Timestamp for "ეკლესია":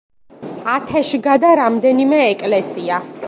2.33-3.01